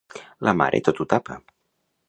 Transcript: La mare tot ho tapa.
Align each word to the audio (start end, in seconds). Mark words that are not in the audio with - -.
La 0.47 0.53
mare 0.61 0.81
tot 0.87 1.03
ho 1.05 1.09
tapa. 1.13 1.39